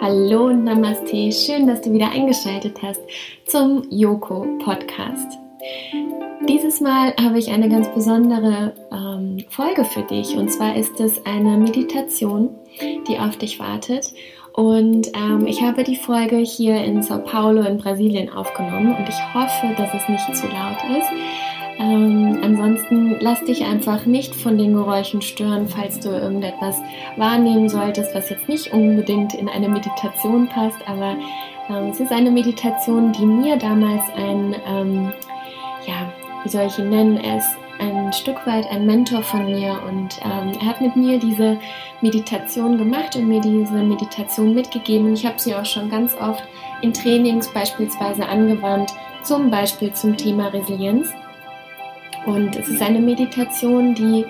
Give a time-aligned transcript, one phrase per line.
[0.00, 3.00] Hallo und Namaste, schön, dass du wieder eingeschaltet hast
[3.46, 5.38] zum Yoko Podcast.
[6.48, 11.24] Dieses Mal habe ich eine ganz besondere ähm, Folge für dich und zwar ist es
[11.26, 12.50] eine Meditation,
[13.08, 14.12] die auf dich wartet.
[14.52, 19.34] Und ähm, ich habe die Folge hier in Sao Paulo in Brasilien aufgenommen und ich
[19.34, 21.10] hoffe, dass es nicht zu laut ist.
[21.78, 26.80] Ähm, ansonsten lass dich einfach nicht von den Geräuschen stören, falls du irgendetwas
[27.16, 31.16] wahrnehmen solltest, was jetzt nicht unbedingt in eine Meditation passt, aber
[31.68, 35.12] ähm, es ist eine Meditation, die mir damals ein, ähm,
[35.86, 36.12] ja,
[36.42, 40.18] wie soll ich ihn nennen, er ist ein Stück weit ein Mentor von mir und
[40.24, 41.58] ähm, er hat mit mir diese
[42.00, 45.12] Meditation gemacht und mir diese Meditation mitgegeben.
[45.12, 46.42] Ich habe sie auch schon ganz oft
[46.80, 51.08] in Trainings beispielsweise angewandt, zum Beispiel zum Thema Resilienz.
[52.26, 54.24] Und es ist eine Meditation, die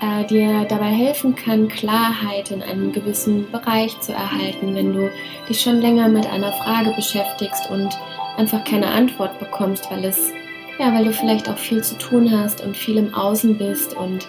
[0.00, 5.10] äh, dir dabei helfen kann, Klarheit in einem gewissen Bereich zu erhalten, wenn du
[5.48, 7.88] dich schon länger mit einer Frage beschäftigst und
[8.36, 10.32] einfach keine Antwort bekommst, weil es
[10.78, 14.26] ja, weil du vielleicht auch viel zu tun hast und viel im Außen bist und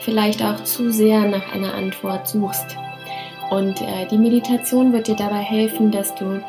[0.00, 2.76] vielleicht auch zu sehr nach einer Antwort suchst.
[3.50, 6.40] Und äh, die Meditation wird dir dabei helfen, dass du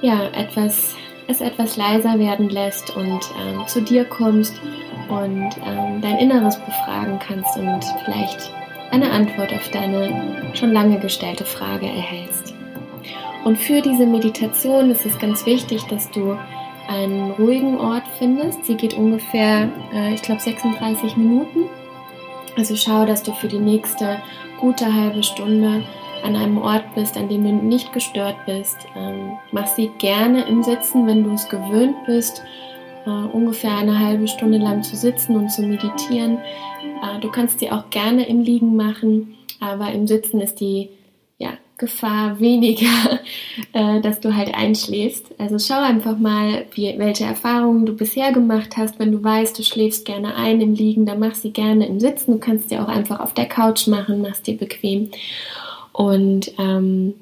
[0.00, 0.96] ja etwas
[1.32, 4.54] es etwas leiser werden lässt und ähm, zu dir kommst
[5.08, 8.52] und ähm, dein Inneres befragen kannst und vielleicht
[8.90, 12.54] eine Antwort auf deine schon lange gestellte Frage erhältst.
[13.44, 16.38] Und für diese Meditation ist es ganz wichtig, dass du
[16.88, 18.64] einen ruhigen Ort findest.
[18.64, 21.64] Sie geht ungefähr, äh, ich glaube, 36 Minuten.
[22.56, 24.18] Also schau, dass du für die nächste
[24.60, 25.82] gute halbe Stunde
[26.22, 28.76] an einem Ort bist, an dem du nicht gestört bist.
[28.96, 32.42] Ähm, mach sie gerne im Sitzen, wenn du es gewöhnt bist,
[33.06, 36.38] äh, ungefähr eine halbe Stunde lang zu sitzen und zu meditieren.
[37.02, 40.90] Äh, du kannst sie auch gerne im Liegen machen, aber im Sitzen ist die
[41.38, 42.86] ja, Gefahr weniger,
[43.72, 45.34] äh, dass du halt einschläfst.
[45.38, 48.98] Also schau einfach mal, wie, welche Erfahrungen du bisher gemacht hast.
[49.00, 52.32] Wenn du weißt, du schläfst gerne ein im Liegen, dann mach sie gerne im Sitzen.
[52.32, 55.10] Du kannst sie auch einfach auf der Couch machen, machst dir bequem.
[55.92, 57.14] Und ähm,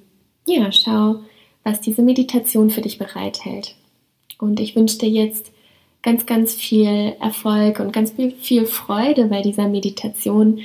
[0.46, 1.16] ja, schau,
[1.64, 3.74] was diese Meditation für dich bereithält.
[4.38, 5.52] Und ich wünsche dir jetzt
[6.02, 10.60] ganz, ganz viel Erfolg und ganz viel, Freude bei dieser Meditation.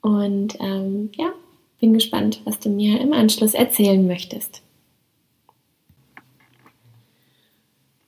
[0.00, 1.32] Und ähm, ja,
[1.80, 4.62] bin gespannt, was du mir im Anschluss erzählen möchtest.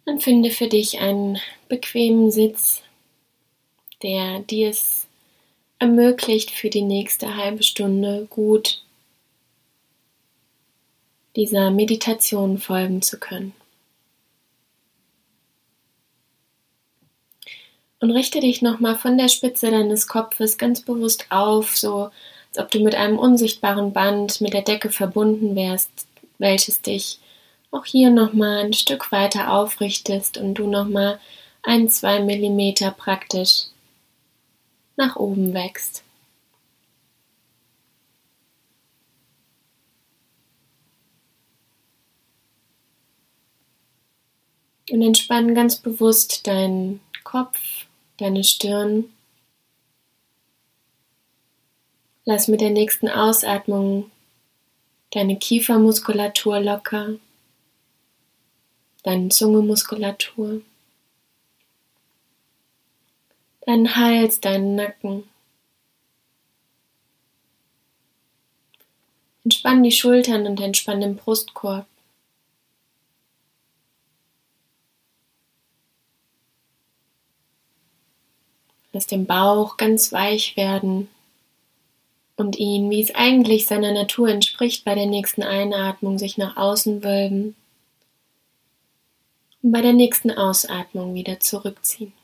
[0.05, 2.83] Und finde für dich einen bequemen Sitz,
[4.03, 5.07] der dir es
[5.79, 8.86] ermöglicht, für die nächste halbe Stunde gut
[11.37, 13.53] dieser Meditation folgen zu können.
[18.01, 22.11] Und richte dich nochmal von der Spitze deines Kopfes ganz bewusst auf, so
[22.49, 25.91] als ob du mit einem unsichtbaren Band mit der Decke verbunden wärst,
[26.39, 27.19] welches dich
[27.71, 31.21] auch hier nochmal ein Stück weiter aufrichtest und du nochmal
[31.63, 33.65] ein, zwei Millimeter praktisch
[34.97, 36.06] nach oben wächst.
[44.91, 47.59] Und entspann ganz bewusst deinen Kopf,
[48.19, 49.13] deine Stirn.
[52.25, 54.11] Lass mit der nächsten Ausatmung
[55.11, 57.17] deine Kiefermuskulatur locker,
[59.03, 60.63] deine Zungemuskulatur,
[63.61, 65.29] deinen Hals, deinen Nacken.
[69.45, 71.87] Entspann die Schultern und entspann den Brustkorb.
[78.97, 81.11] Lass den Bauch ganz weich werden
[82.37, 87.05] und ihn, wie es eigentlich seiner Natur entspricht, bei der nächsten Einatmung sich nach außen
[87.05, 87.55] wölben
[89.61, 92.15] und bei der nächsten Ausatmung wieder zurückziehen.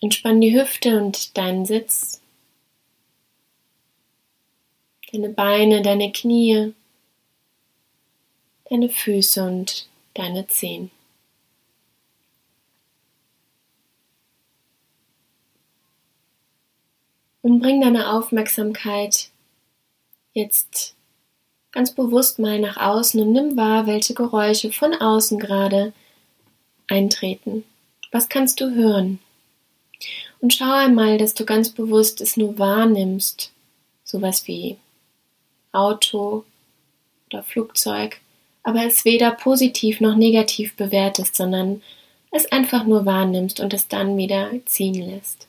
[0.00, 2.22] Entspann die Hüfte und deinen Sitz,
[5.12, 6.72] deine Beine, deine Knie,
[8.70, 9.89] deine Füße und
[10.20, 10.90] deine Zehen.
[17.42, 19.30] Und bring deine Aufmerksamkeit
[20.34, 20.94] jetzt
[21.72, 25.94] ganz bewusst mal nach außen und nimm wahr, welche Geräusche von außen gerade
[26.86, 27.64] eintreten.
[28.12, 29.20] Was kannst du hören?
[30.40, 33.52] Und schau einmal, dass du ganz bewusst es nur wahrnimmst,
[34.04, 34.76] sowas wie
[35.72, 36.44] Auto
[37.28, 38.20] oder Flugzeug,
[38.62, 41.82] aber es weder positiv noch negativ bewertest, sondern
[42.30, 45.48] es einfach nur wahrnimmst und es dann wieder ziehen lässt.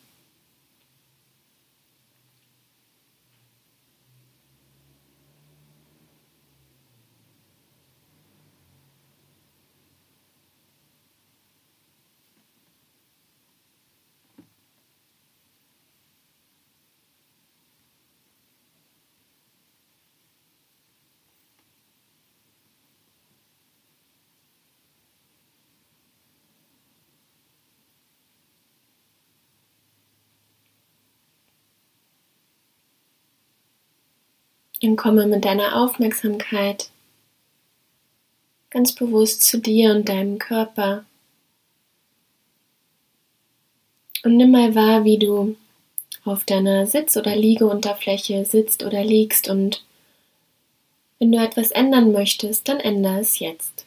[34.81, 36.89] Und komme mit deiner Aufmerksamkeit
[38.72, 41.06] ganz bewusst zu dir und deinem Körper.
[44.24, 45.56] Und nimm mal wahr, wie du
[46.24, 49.83] auf deiner Sitz- oder Liegeunterfläche sitzt oder liegst und
[51.19, 53.86] wenn du etwas ändern möchtest, dann ändere es jetzt.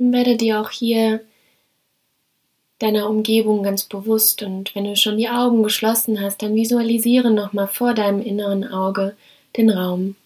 [0.00, 1.20] Und werde dir auch hier
[2.78, 7.68] deiner Umgebung ganz bewusst und wenn du schon die Augen geschlossen hast, dann visualisiere nochmal
[7.68, 9.14] vor deinem inneren Auge
[9.58, 10.16] den Raum.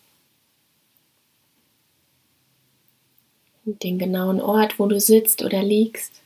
[3.64, 6.22] Den genauen Ort, wo du sitzt oder liegst.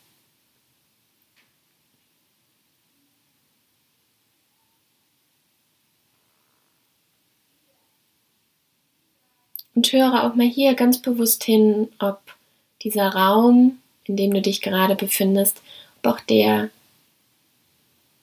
[9.75, 12.21] Und höre auch mal hier ganz bewusst hin, ob
[12.83, 15.61] dieser Raum, in dem du dich gerade befindest,
[15.99, 16.71] ob auch der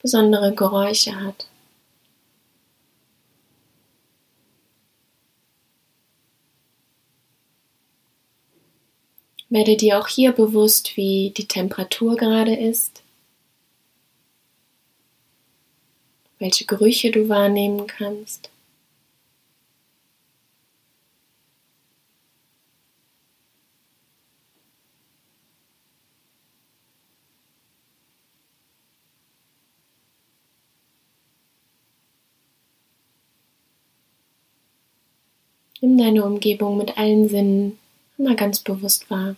[0.01, 1.47] besondere Geräusche hat.
[9.49, 13.03] Werde dir auch hier bewusst, wie die Temperatur gerade ist,
[16.39, 18.49] welche Gerüche du wahrnehmen kannst.
[35.85, 37.77] Nimm deine Umgebung mit allen Sinnen
[38.17, 39.35] immer ganz bewusst wahr.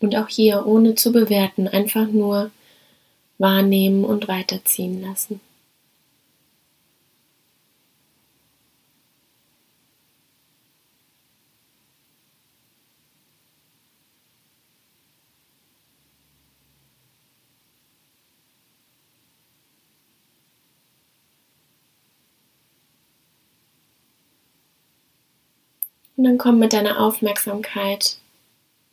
[0.00, 2.50] Und auch hier ohne zu bewerten, einfach nur
[3.38, 5.40] wahrnehmen und weiterziehen lassen.
[26.16, 28.16] Und dann komm mit deiner Aufmerksamkeit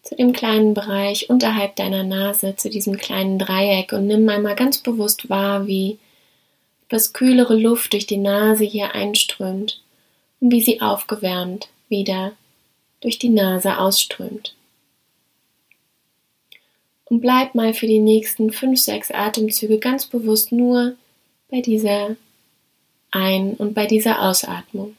[0.03, 4.77] zu dem kleinen Bereich unterhalb deiner Nase, zu diesem kleinen Dreieck und nimm einmal ganz
[4.77, 5.97] bewusst wahr, wie
[6.87, 9.81] etwas kühlere Luft durch die Nase hier einströmt
[10.41, 12.33] und wie sie aufgewärmt wieder
[12.99, 14.55] durch die Nase ausströmt.
[17.05, 20.95] Und bleib mal für die nächsten fünf, sechs Atemzüge ganz bewusst nur
[21.49, 22.15] bei dieser
[23.11, 24.97] Ein- und bei dieser Ausatmung.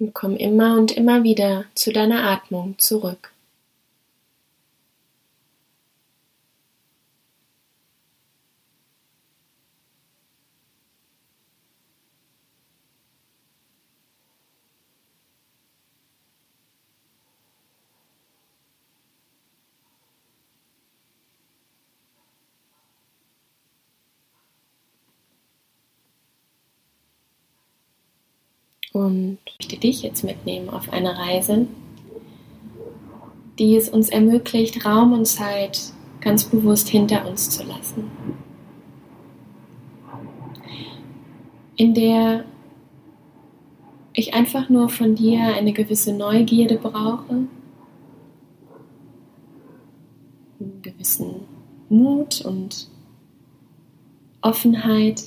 [0.00, 3.30] Und komm immer und immer wieder zu deiner Atmung zurück.
[28.92, 31.66] Und möchte dich jetzt mitnehmen auf eine Reise,
[33.58, 38.10] die es uns ermöglicht, Raum und Zeit ganz bewusst hinter uns zu lassen.
[41.76, 42.44] In der
[44.12, 47.46] ich einfach nur von dir eine gewisse Neugierde brauche,
[50.58, 51.46] einen gewissen
[51.88, 52.88] Mut und
[54.42, 55.24] Offenheit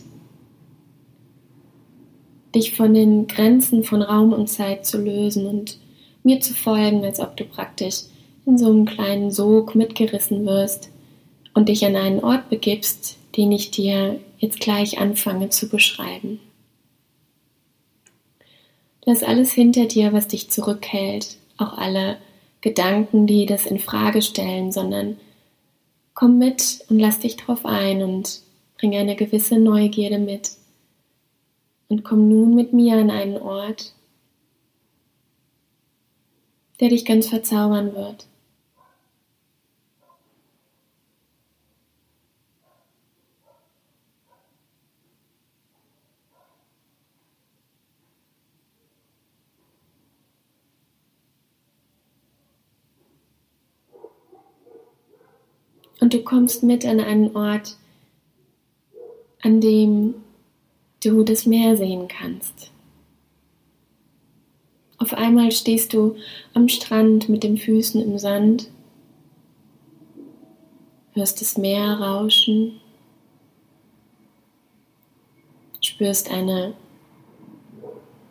[2.53, 5.77] dich von den Grenzen von Raum und Zeit zu lösen und
[6.23, 8.03] mir zu folgen, als ob du praktisch
[8.45, 10.89] in so einem kleinen Sog mitgerissen wirst
[11.53, 16.39] und dich an einen Ort begibst, den ich dir jetzt gleich anfange zu beschreiben.
[19.05, 22.17] Lass alles hinter dir, was dich zurückhält, auch alle
[22.61, 25.17] Gedanken, die das in Frage stellen, sondern
[26.13, 28.41] komm mit und lass dich drauf ein und
[28.77, 30.51] bring eine gewisse Neugierde mit
[31.93, 33.93] und komm nun mit mir an einen Ort,
[36.79, 38.25] der dich ganz verzaubern wird.
[55.99, 57.77] Und du kommst mit an einen Ort,
[59.43, 60.22] an dem
[61.03, 62.71] du das Meer sehen kannst.
[64.97, 66.15] Auf einmal stehst du
[66.53, 68.69] am Strand mit den Füßen im Sand,
[71.13, 72.79] hörst das Meer rauschen,
[75.81, 76.73] spürst eine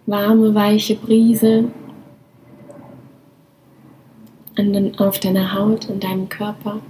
[0.07, 1.71] warme, weiche Brise
[4.57, 6.81] an den, auf deiner Haut, in deinem Körper.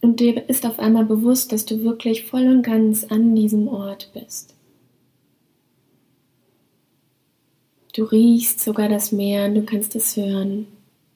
[0.00, 4.10] Und dir ist auf einmal bewusst, dass du wirklich voll und ganz an diesem Ort
[4.14, 4.54] bist.
[7.94, 10.68] Du riechst sogar das Meer und du kannst es hören.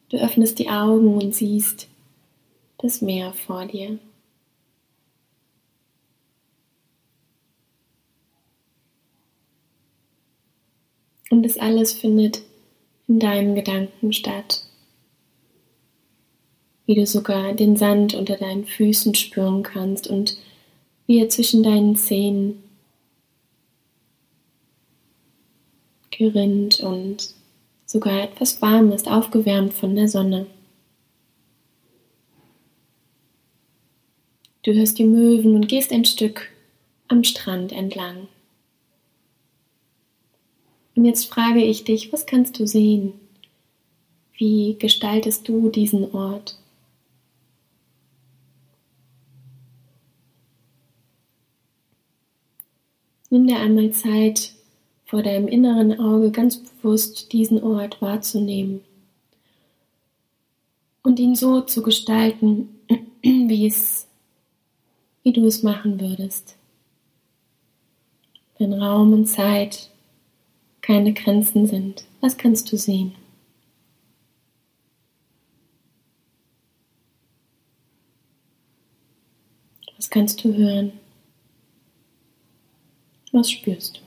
[0.09, 1.89] Du öffnest die Augen und siehst
[2.79, 3.99] das Meer vor dir.
[11.31, 12.43] Und das alles findet
[13.07, 14.67] in deinen Gedanken statt.
[16.87, 20.37] Wie du sogar den Sand unter deinen Füßen spüren kannst und
[21.07, 22.62] wie er zwischen deinen Zähnen
[26.11, 27.35] gerinnt und
[27.87, 30.47] sogar etwas warm ist, aufgewärmt von der Sonne.
[34.62, 36.49] Du hörst die Möwen und gehst ein Stück
[37.09, 38.29] am Strand entlang.
[40.95, 43.15] Und jetzt frage ich dich, was kannst du sehen?
[44.37, 46.62] Wie gestaltest du diesen Ort?
[53.33, 54.53] Nimm dir einmal Zeit,
[55.07, 58.83] vor deinem inneren Auge ganz bewusst diesen Ort wahrzunehmen
[61.03, 62.69] und ihn so zu gestalten,
[63.23, 64.07] wie es,
[65.23, 66.59] wie du es machen würdest.
[68.59, 69.89] Wenn Raum und Zeit
[70.83, 72.05] keine Grenzen sind.
[72.21, 73.15] Was kannst du sehen?
[79.97, 80.93] Was kannst du hören?
[83.33, 84.01] Was spürst du?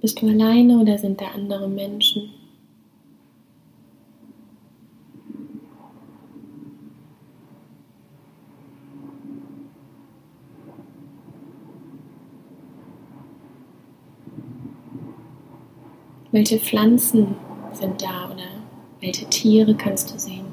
[0.00, 2.39] Bist du alleine oder sind da andere Menschen?
[16.32, 17.34] Welche Pflanzen
[17.72, 18.46] sind da oder
[19.00, 20.46] welche Tiere kannst du sehen?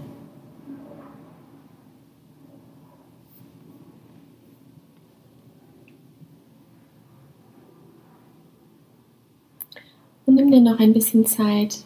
[10.26, 11.84] Und nimm dir noch ein bisschen Zeit,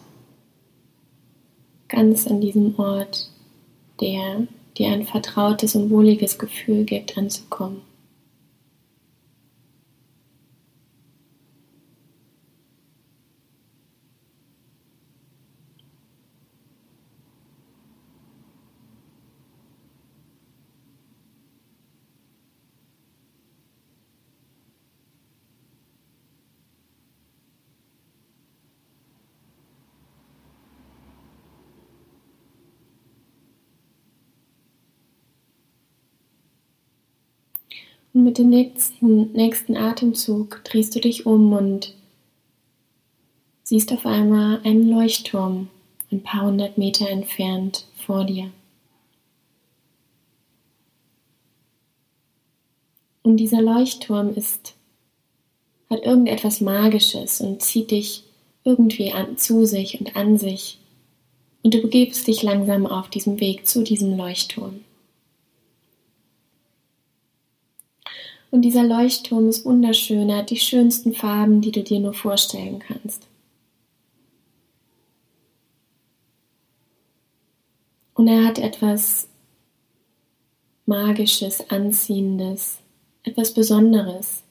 [1.88, 3.28] ganz an diesem Ort,
[4.00, 4.46] der
[4.78, 7.82] dir ein vertrautes und wohliges Gefühl gibt, anzukommen.
[38.14, 41.94] Und mit dem nächsten, nächsten Atemzug drehst du dich um und
[43.62, 45.68] siehst auf einmal einen Leuchtturm
[46.10, 48.50] ein paar hundert Meter entfernt vor dir.
[53.22, 54.74] Und dieser Leuchtturm ist,
[55.88, 58.24] hat irgendetwas Magisches und zieht dich
[58.64, 60.78] irgendwie an, zu sich und an sich.
[61.62, 64.80] Und du begibst dich langsam auf diesem Weg zu diesem Leuchtturm.
[68.52, 72.80] Und dieser Leuchtturm ist wunderschön, er hat die schönsten Farben, die du dir nur vorstellen
[72.80, 73.26] kannst.
[78.12, 79.26] Und er hat etwas
[80.84, 82.80] Magisches, Anziehendes,
[83.22, 84.42] etwas Besonderes.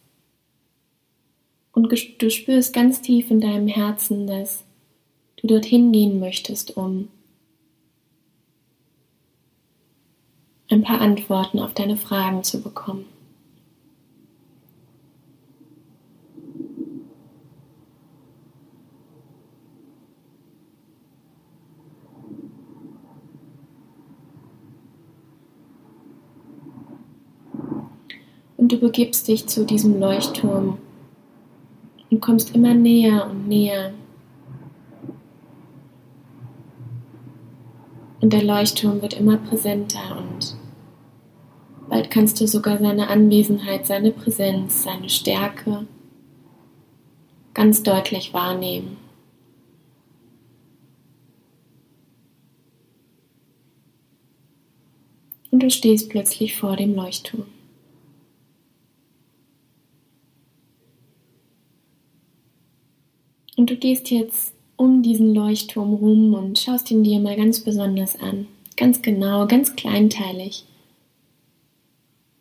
[1.72, 4.63] Und du spürst ganz tief in deinem Herzen, dass
[5.36, 7.10] du dorthin gehen möchtest, um
[10.70, 13.11] ein paar Antworten auf deine Fragen zu bekommen.
[28.72, 30.78] Du begibst dich zu diesem Leuchtturm
[32.10, 33.92] und kommst immer näher und näher.
[38.22, 40.56] Und der Leuchtturm wird immer präsenter und
[41.90, 45.86] bald kannst du sogar seine Anwesenheit, seine Präsenz, seine Stärke
[47.54, 48.96] ganz deutlich wahrnehmen.
[55.51, 57.44] Und du stehst plötzlich vor dem Leuchtturm.
[63.61, 68.20] Und du gehst jetzt um diesen Leuchtturm rum und schaust ihn dir mal ganz besonders
[68.20, 68.48] an.
[68.75, 70.66] Ganz genau, ganz kleinteilig.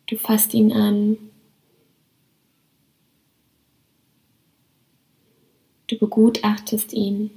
[0.06, 1.18] Du fasst ihn an.
[5.86, 7.30] Du begutachtest ihn.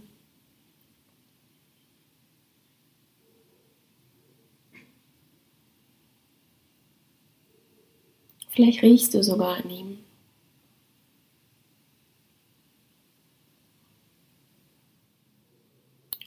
[8.49, 10.02] Vielleicht riechst du sogar an ihm.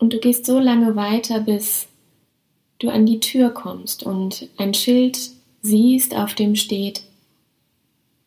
[0.07, 1.89] Und du gehst so lange weiter, bis
[2.79, 5.19] du an die Tür kommst und ein Schild
[5.63, 7.03] siehst, auf dem steht,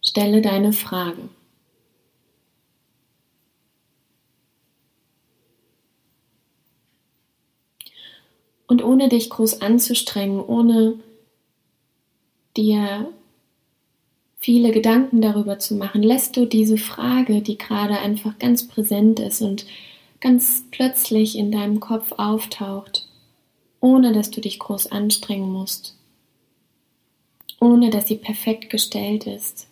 [0.06, 1.30] stelle deine Frage.
[8.68, 11.00] Und ohne dich groß anzustrengen, ohne
[12.58, 13.10] dir
[14.38, 19.42] viele Gedanken darüber zu machen, lässt du diese Frage, die gerade einfach ganz präsent ist
[19.42, 19.66] und
[20.22, 23.08] ganz plötzlich in deinem Kopf auftaucht,
[23.80, 25.96] ohne dass du dich groß anstrengen musst,
[27.60, 29.68] ohne dass sie perfekt gestellt ist,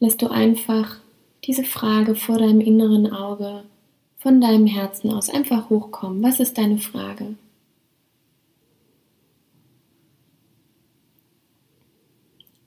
[0.00, 0.96] lässt du einfach
[1.44, 3.64] diese Frage vor deinem inneren Auge,
[4.18, 6.22] von deinem Herzen aus einfach hochkommen.
[6.22, 7.36] Was ist deine Frage?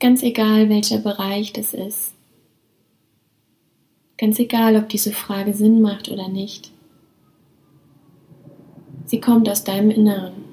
[0.00, 2.12] Ganz egal, welcher Bereich das ist.
[4.22, 6.70] Ganz egal, ob diese Frage Sinn macht oder nicht.
[9.04, 10.51] Sie kommt aus deinem Inneren.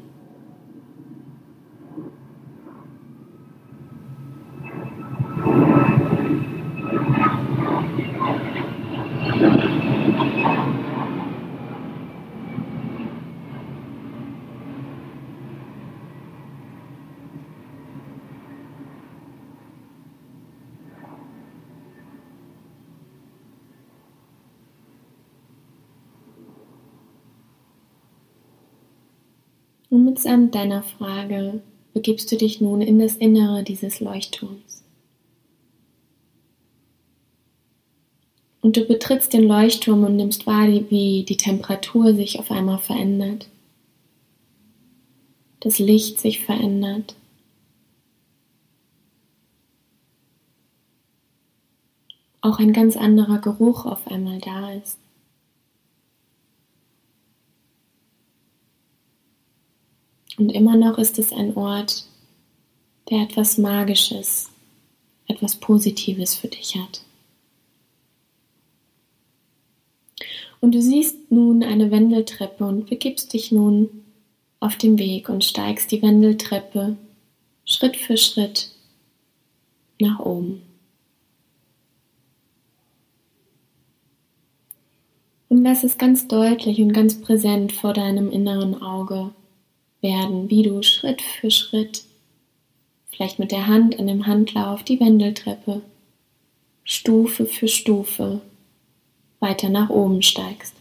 [29.89, 31.61] Und mitsamt deiner Frage
[31.93, 34.83] begibst du dich nun in das Innere dieses Leuchtturms.
[38.61, 43.49] Und du betrittst den Leuchtturm und nimmst wahr, wie die Temperatur sich auf einmal verändert.
[45.61, 47.15] Das Licht sich verändert.
[52.41, 54.97] Auch ein ganz anderer Geruch auf einmal da ist.
[60.39, 62.05] Und immer noch ist es ein Ort,
[63.09, 64.49] der etwas Magisches,
[65.27, 67.01] etwas Positives für dich hat.
[70.61, 73.89] Und du siehst nun eine Wendeltreppe und begibst dich nun
[74.61, 76.95] auf den Weg und steigst die Wendeltreppe
[77.65, 78.71] Schritt für Schritt
[79.99, 80.61] nach oben.
[85.49, 89.31] Und lass es ganz deutlich und ganz präsent vor deinem inneren Auge
[90.01, 92.03] werden, wie du Schritt für Schritt,
[93.09, 95.81] vielleicht mit der Hand an dem Handlauf, die Wendeltreppe,
[96.83, 98.41] Stufe für Stufe
[99.39, 100.78] weiter nach oben steigst.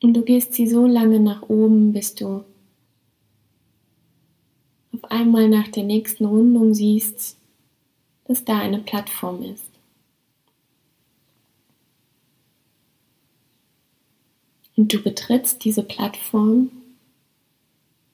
[0.00, 2.44] Und du gehst sie so lange nach oben, bis du
[4.92, 7.36] auf einmal nach der nächsten Rundung siehst,
[8.26, 9.68] dass da eine Plattform ist.
[14.76, 16.70] Und du betrittst diese Plattform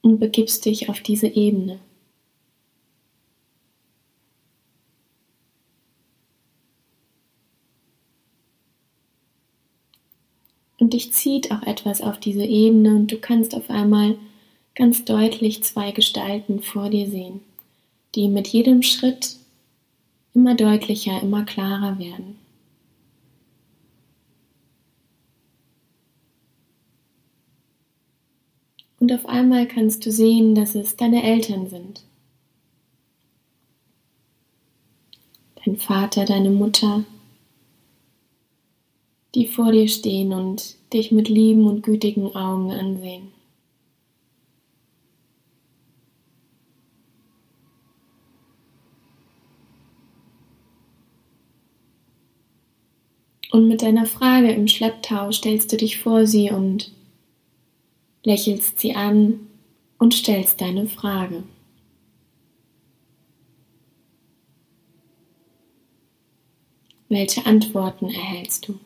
[0.01, 1.79] und begibst dich auf diese Ebene.
[10.85, 14.19] Und dich zieht auch etwas auf diese Ebene und du kannst auf einmal
[14.75, 17.39] ganz deutlich zwei Gestalten vor dir sehen,
[18.13, 19.37] die mit jedem Schritt
[20.35, 22.37] immer deutlicher, immer klarer werden.
[28.99, 32.03] Und auf einmal kannst du sehen, dass es deine Eltern sind.
[35.65, 37.05] Dein Vater, deine Mutter,
[39.35, 43.33] die vor dir stehen und dich mit lieben und gütigen Augen ansehen.
[53.51, 56.91] Und mit deiner Frage im Schlepptau stellst du dich vor sie und
[58.23, 59.47] lächelst sie an
[59.97, 61.43] und stellst deine Frage.
[67.07, 68.79] Welche Antworten erhältst du?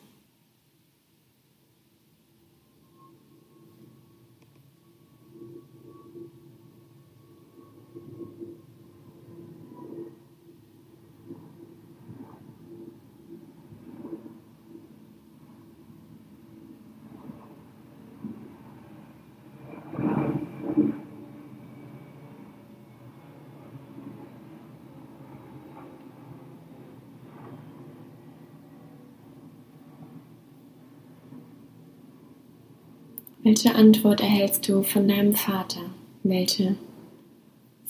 [33.50, 35.80] Welche Antwort erhältst du von deinem Vater?
[36.22, 36.76] Welche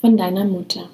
[0.01, 0.89] von deiner Mutter?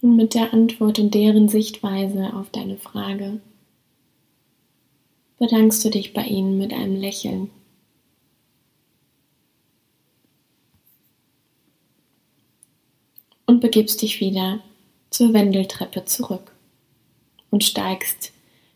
[0.00, 3.42] Und mit der Antwort und deren Sichtweise auf deine Frage
[5.40, 7.50] bedankst du dich bei ihnen mit einem Lächeln.
[13.46, 14.62] Und begibst dich wieder
[15.08, 16.52] zur Wendeltreppe zurück
[17.50, 18.32] und steigst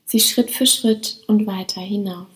[0.07, 2.34] sie Schritt für Schritt und weiter hinauf.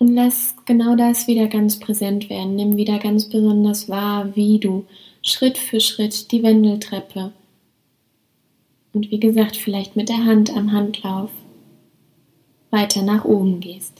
[0.00, 2.56] Und lass genau das wieder ganz präsent werden.
[2.56, 4.86] Nimm wieder ganz besonders wahr, wie du
[5.22, 7.32] Schritt für Schritt die Wendeltreppe
[8.92, 11.30] und wie gesagt, vielleicht mit der Hand am Handlauf
[12.70, 13.99] weiter nach oben gehst.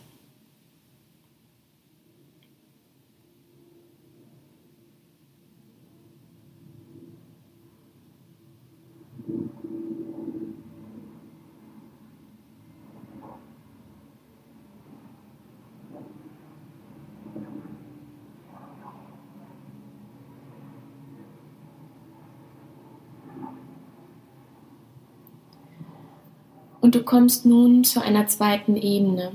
[26.91, 29.31] Und du kommst nun zu einer zweiten Ebene.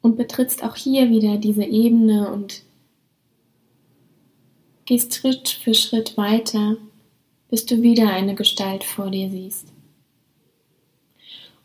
[0.00, 2.62] Und betrittst auch hier wieder diese Ebene und
[4.86, 6.78] gehst Schritt für Schritt weiter,
[7.50, 9.66] bis du wieder eine Gestalt vor dir siehst.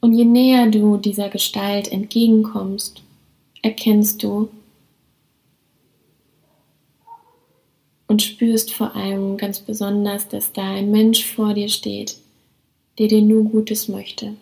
[0.02, 3.02] Und je näher du dieser Gestalt entgegenkommst,
[3.62, 4.50] erkennst du,
[8.10, 12.18] und spürst vor allem ganz besonders, dass da ein Mensch vor dir steht,
[12.98, 14.34] der dir nur Gutes möchte,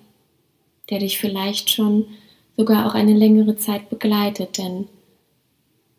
[0.90, 2.08] der dich vielleicht schon
[2.56, 4.88] sogar auch eine längere Zeit begleitet, denn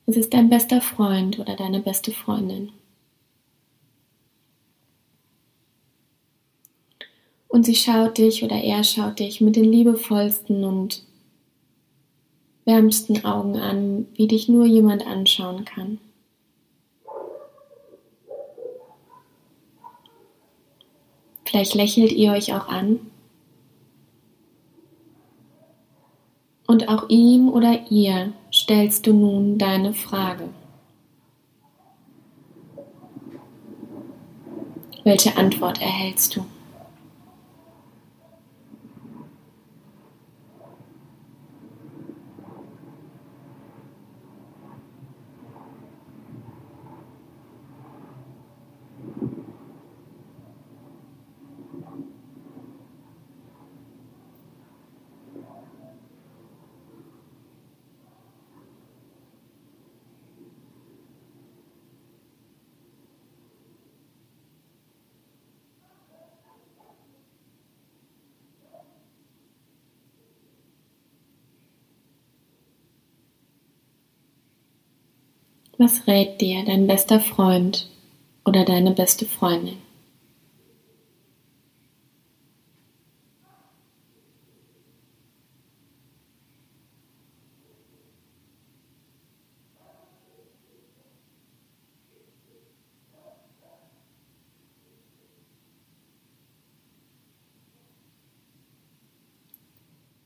[0.07, 2.71] es ist dein bester Freund oder deine beste Freundin.
[7.49, 11.03] Und sie schaut dich oder er schaut dich mit den liebevollsten und
[12.65, 15.99] wärmsten Augen an, wie dich nur jemand anschauen kann.
[21.49, 23.01] Vielleicht lächelt ihr euch auch an.
[26.67, 30.51] Und auch ihm oder ihr stellst du nun deine Frage.
[35.05, 36.45] Welche Antwort erhältst du?
[75.81, 77.87] Was rät dir dein bester Freund
[78.45, 79.77] oder deine beste Freundin?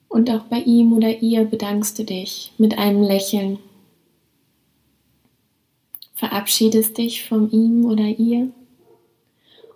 [0.08, 3.58] Und auch bei ihm oder ihr bedankst du dich mit einem Lächeln
[6.22, 8.52] verabschiedest dich von ihm oder ihr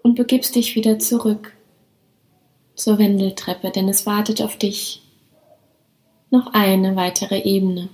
[0.04, 1.56] und begibst dich wieder zurück
[2.76, 5.02] zur Wendeltreppe, denn es wartet auf dich
[6.30, 7.88] noch eine weitere Ebene.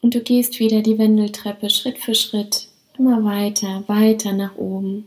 [0.00, 5.06] Und du gehst wieder die Wendeltreppe Schritt für Schritt immer weiter, weiter nach oben.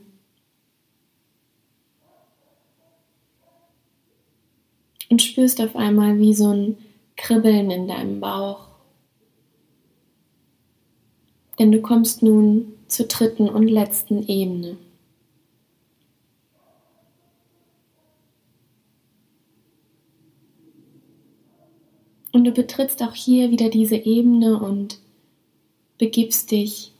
[5.10, 6.78] Und spürst auf einmal wie so ein
[7.16, 8.68] Kribbeln in deinem Bauch.
[11.60, 14.78] Denn du kommst nun zur dritten und letzten Ebene.
[22.32, 25.00] Und du betrittst auch hier wieder diese Ebene und
[26.00, 26.92] begibst dich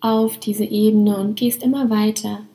[0.00, 2.46] auf diese Ebene und gehst immer weiter,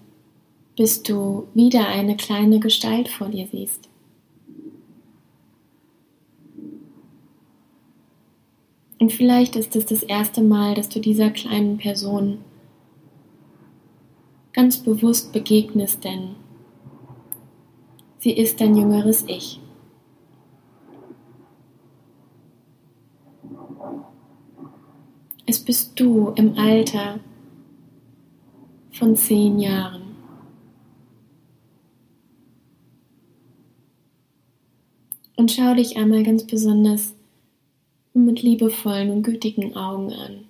[0.75, 3.89] bis du wieder eine kleine Gestalt vor dir siehst.
[8.99, 12.39] Und vielleicht ist es das erste Mal, dass du dieser kleinen Person
[14.53, 16.35] ganz bewusst begegnest, denn
[18.19, 19.59] sie ist dein jüngeres Ich.
[25.45, 27.19] Es bist du im Alter
[28.91, 30.04] von zehn Jahren.
[35.35, 37.13] Und schau dich einmal ganz besonders
[38.13, 40.45] mit liebevollen und gütigen Augen an.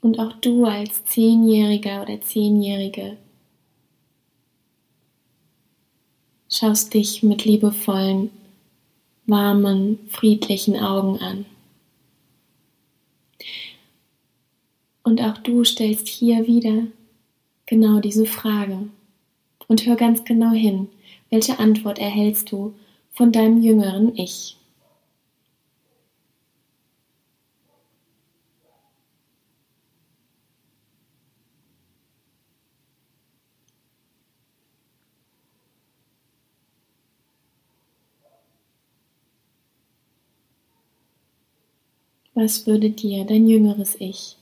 [0.00, 3.16] Und auch du als Zehnjähriger oder Zehnjährige
[6.48, 8.30] schaust dich mit liebevollen,
[9.26, 11.44] warmen, friedlichen Augen an.
[15.02, 16.86] Und auch du stellst hier wieder
[17.66, 18.88] genau diese Frage.
[19.68, 20.88] Und hör ganz genau hin,
[21.30, 22.74] welche Antwort erhältst du
[23.12, 24.56] von deinem jüngeren Ich?
[42.32, 44.38] Was würde dir dein jüngeres Ich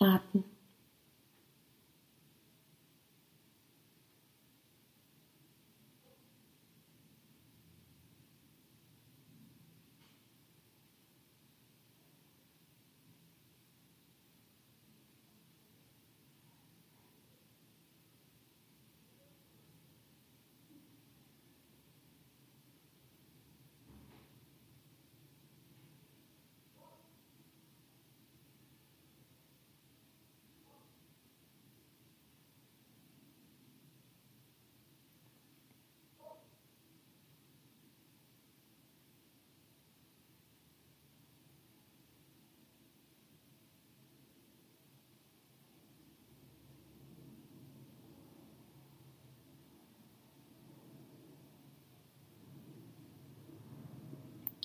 [0.00, 0.25] raten?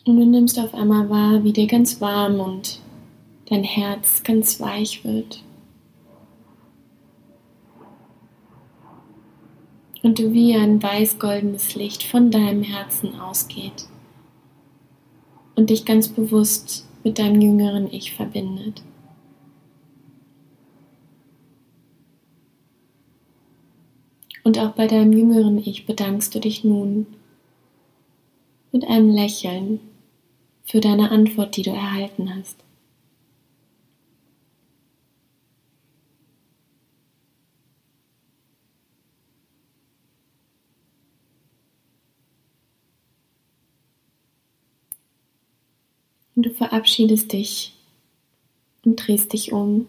[0.05, 2.79] Und du nimmst auf einmal wahr, wie dir ganz warm und
[3.45, 5.43] dein Herz ganz weich wird.
[10.01, 13.85] Und du wie ein weiß-goldenes Licht von deinem Herzen ausgeht
[15.55, 18.81] und dich ganz bewusst mit deinem jüngeren Ich verbindet.
[24.43, 27.05] Und auch bei deinem jüngeren Ich bedankst du dich nun
[28.71, 29.79] mit einem Lächeln
[30.63, 32.57] für deine Antwort, die du erhalten hast.
[46.35, 47.73] Und du verabschiedest dich
[48.83, 49.87] und drehst dich um.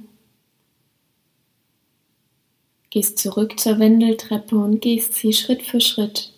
[2.91, 6.33] Gehst zurück zur Wendeltreppe und gehst sie Schritt für Schritt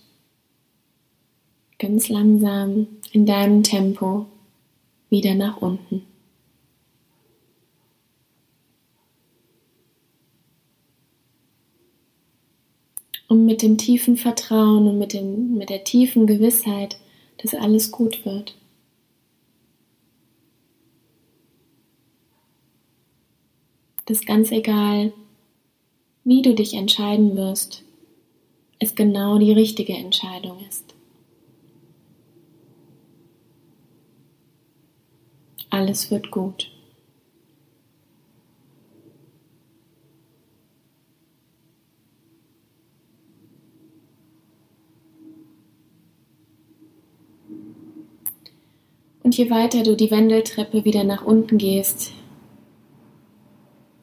[1.79, 4.27] ganz langsam in deinem Tempo
[5.09, 6.05] wieder nach unten.
[13.29, 16.98] Und mit dem tiefen Vertrauen und mit, dem, mit der tiefen Gewissheit,
[17.38, 18.57] dass alles gut wird.
[24.07, 25.12] Dass ganz egal,
[26.24, 27.85] wie du dich entscheiden wirst,
[28.81, 30.93] es genau die richtige Entscheidung ist.
[35.70, 36.70] Alles wird gut.
[49.24, 52.12] Und je weiter du die Wendeltreppe wieder nach unten gehst,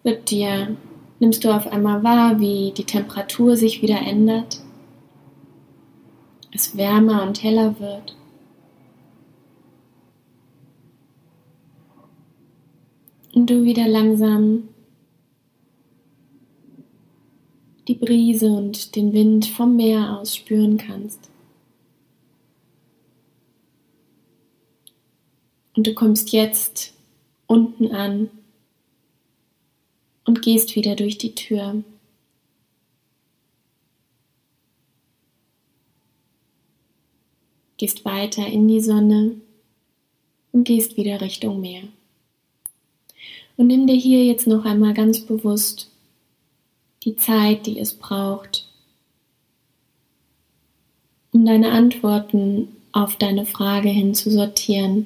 [0.03, 0.75] wird dir,
[1.19, 4.59] nimmst du auf einmal wahr, wie die Temperatur sich wieder ändert,
[6.51, 8.15] es wärmer und heller wird.
[13.33, 14.69] Und du wieder langsam
[17.87, 21.29] die Brise und den Wind vom Meer aus spüren kannst.
[25.75, 26.93] Und du kommst jetzt
[27.47, 28.29] unten an
[30.25, 31.83] und gehst wieder durch die Tür.
[37.77, 39.41] Gehst weiter in die Sonne
[40.51, 41.83] und gehst wieder Richtung Meer.
[43.61, 45.91] Und nimm dir hier jetzt noch einmal ganz bewusst
[47.03, 48.67] die Zeit, die es braucht,
[51.31, 55.05] um deine Antworten auf deine Frage hin zu sortieren.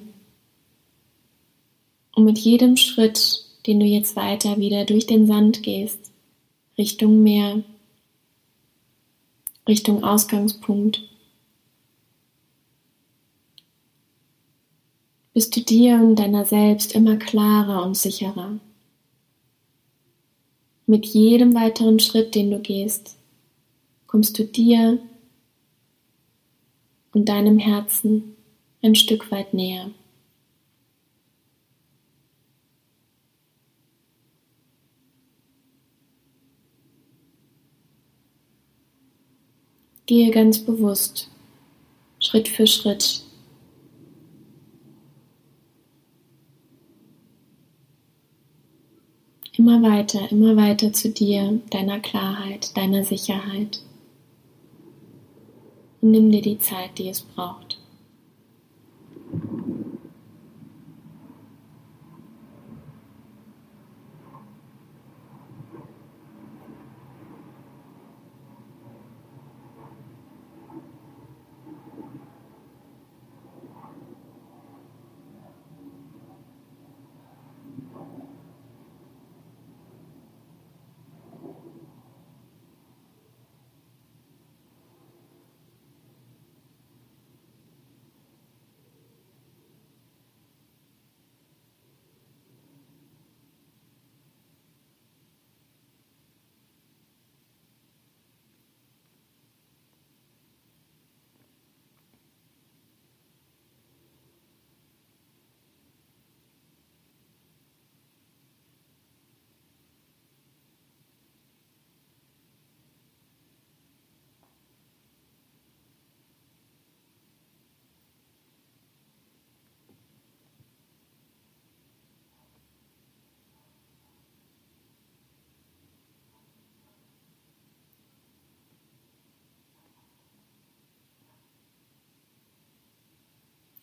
[2.15, 6.13] Und mit jedem Schritt, den du jetzt weiter wieder durch den Sand gehst,
[6.78, 7.62] Richtung Meer,
[9.68, 11.02] Richtung Ausgangspunkt,
[15.36, 18.58] bist du dir und deiner selbst immer klarer und sicherer.
[20.88, 23.17] Mit jedem weiteren Schritt, den du gehst,
[24.08, 24.98] kommst du dir
[27.12, 28.38] und deinem Herzen
[28.82, 29.91] ein Stück weit näher.
[40.06, 41.30] Gehe ganz bewusst,
[42.21, 43.25] Schritt für Schritt
[49.58, 53.82] Immer weiter, immer weiter zu dir, deiner Klarheit, deiner Sicherheit.
[56.02, 57.80] Und nimm dir die Zeit, die es braucht.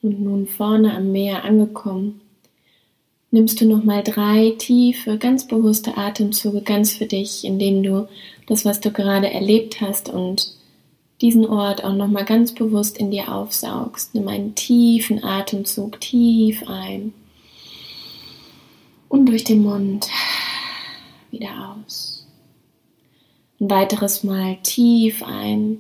[0.03, 2.21] Und nun vorne am Meer angekommen,
[3.31, 8.09] nimmst du nochmal drei tiefe, ganz bewusste Atemzüge ganz für dich, indem du
[8.47, 10.55] das, was du gerade erlebt hast und
[11.21, 14.15] diesen Ort auch nochmal ganz bewusst in dir aufsaugst.
[14.15, 17.15] Nimm einen tiefen Atemzug tief ein
[19.09, 20.09] und durch den Mund
[21.31, 22.27] wieder aus.
[23.61, 25.79] Ein weiteres Mal tief ein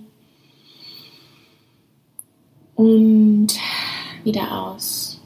[2.77, 3.49] und
[4.25, 5.21] wieder aus.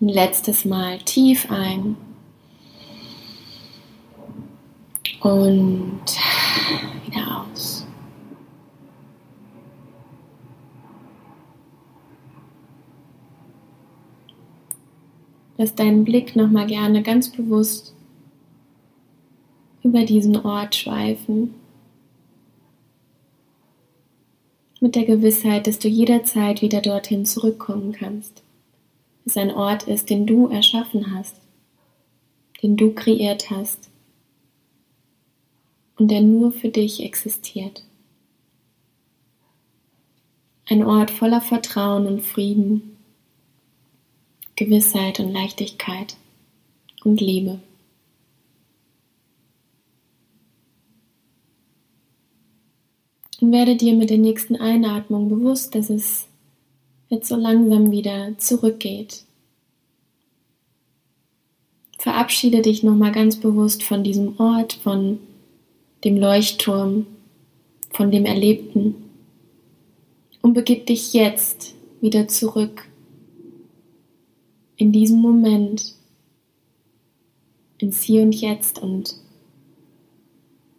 [0.00, 1.96] Ein letztes Mal tief ein
[5.20, 6.00] und
[7.06, 7.86] wieder aus.
[15.56, 17.94] Lass deinen Blick nochmal gerne ganz bewusst
[19.84, 21.54] über diesen Ort schweifen.
[24.82, 28.42] Mit der Gewissheit, dass du jederzeit wieder dorthin zurückkommen kannst.
[29.24, 31.36] Dass ein Ort ist, den du erschaffen hast,
[32.62, 33.90] den du kreiert hast
[35.96, 37.84] und der nur für dich existiert.
[40.68, 42.96] Ein Ort voller Vertrauen und Frieden,
[44.56, 46.16] Gewissheit und Leichtigkeit
[47.04, 47.60] und Liebe.
[53.42, 56.28] Und werde dir mit der nächsten Einatmung bewusst, dass es
[57.08, 59.24] jetzt so langsam wieder zurückgeht.
[61.98, 65.18] Verabschiede dich nochmal ganz bewusst von diesem Ort, von
[66.04, 67.08] dem Leuchtturm,
[67.90, 68.94] von dem Erlebten
[70.40, 72.88] und begib dich jetzt wieder zurück
[74.76, 75.96] in diesem Moment,
[77.78, 79.16] ins Hier und Jetzt und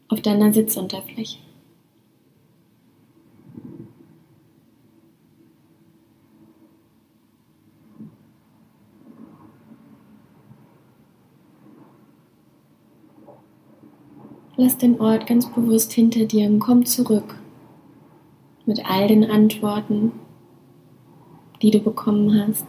[0.07, 1.39] auf deiner Sitzunterfläche.
[14.55, 17.39] Lass den Ort ganz bewusst hinter dir und komm zurück
[18.67, 20.11] mit all den Antworten,
[21.61, 22.65] die du bekommen hast.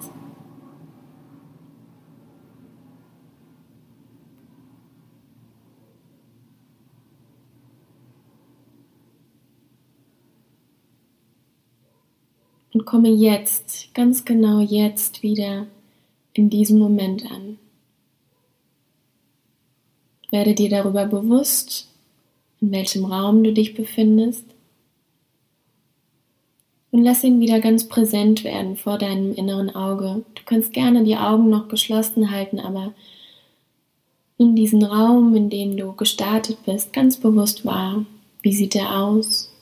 [12.73, 15.67] Und komme jetzt, ganz genau jetzt wieder
[16.33, 17.59] in diesem Moment an.
[20.35, 21.87] Werde dir darüber bewusst,
[22.61, 24.45] in welchem Raum du dich befindest.
[26.91, 30.25] Und lass ihn wieder ganz präsent werden vor deinem inneren Auge.
[30.35, 32.95] Du kannst gerne die Augen noch geschlossen halten, aber
[34.37, 38.05] in diesen Raum, in dem du gestartet bist, ganz bewusst wahr.
[38.43, 39.53] Wie sieht er aus?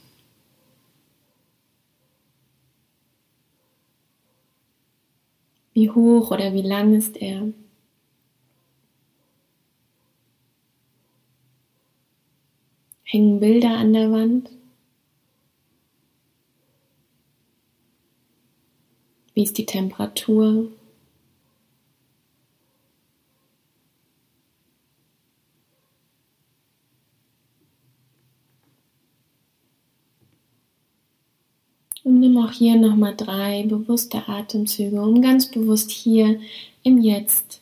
[5.75, 7.53] Wie hoch oder wie lang ist er?
[13.13, 14.49] Hängen Bilder an der Wand?
[19.35, 20.69] Wie ist die Temperatur?
[32.03, 36.41] Und nimm auch hier nochmal drei bewusste Atemzüge, um ganz bewusst hier
[36.83, 37.61] im Jetzt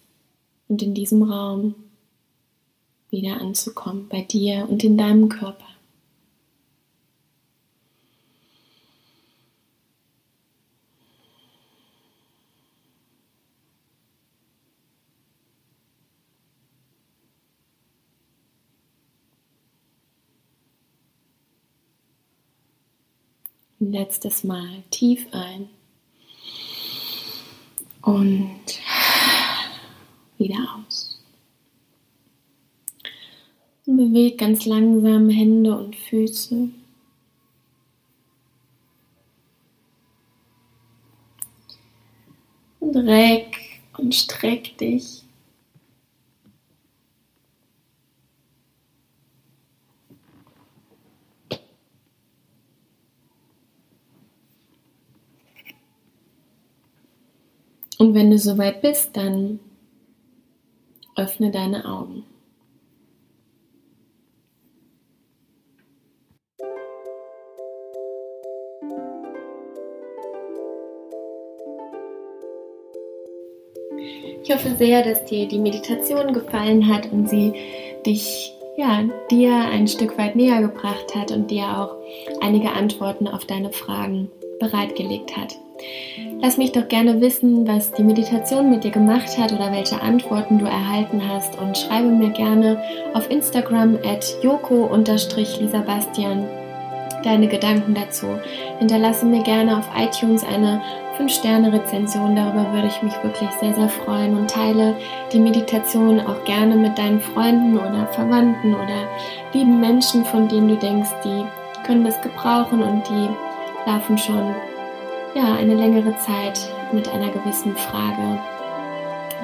[0.69, 1.75] und in diesem Raum
[3.11, 5.67] wieder anzukommen bei dir und in deinem Körper.
[23.83, 25.71] Letztes Mal tief ein
[28.03, 28.61] und
[30.37, 31.20] wieder aus.
[33.91, 36.69] Und beweg ganz langsam Hände und Füße.
[42.79, 43.57] Und reck
[43.99, 45.25] und streck dich.
[57.99, 59.59] Und wenn du soweit bist, dann
[61.17, 62.30] öffne deine Augen.
[74.43, 77.53] Ich hoffe sehr, dass dir die Meditation gefallen hat und sie
[78.07, 81.95] dich, ja, dir ein Stück weit näher gebracht hat und dir auch
[82.41, 85.59] einige Antworten auf deine Fragen bereitgelegt hat.
[86.43, 90.59] Lass mich doch gerne wissen, was die Meditation mit dir gemacht hat oder welche Antworten
[90.59, 92.83] du erhalten hast und schreibe mir gerne
[93.15, 96.47] auf Instagram at joko-lisabastian
[97.23, 98.27] deine Gedanken dazu.
[98.79, 100.81] Hinterlasse mir gerne auf iTunes eine
[101.21, 104.97] 5-Sterne-Rezension, darüber würde ich mich wirklich sehr, sehr freuen und teile
[105.33, 109.09] die Meditation auch gerne mit deinen Freunden oder Verwandten oder
[109.53, 111.45] lieben Menschen, von denen du denkst, die
[111.85, 113.29] können das gebrauchen und die
[113.91, 114.55] laufen schon
[115.35, 116.61] ja, eine längere Zeit
[116.93, 118.39] mit einer gewissen Frage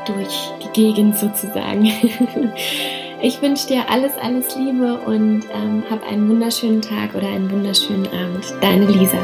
[0.06, 1.84] durch die Gegend sozusagen.
[3.22, 8.06] Ich wünsche dir alles, alles Liebe und ähm, hab einen wunderschönen Tag oder einen wunderschönen
[8.08, 8.44] Abend.
[8.60, 9.16] Deine Lisa.